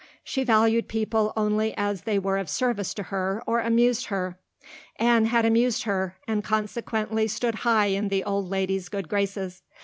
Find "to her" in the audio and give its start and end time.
2.95-3.43